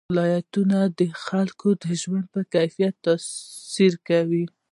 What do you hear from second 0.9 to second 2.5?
د خلکو د ژوند په